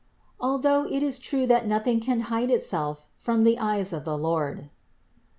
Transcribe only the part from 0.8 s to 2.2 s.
Although it is true that nothing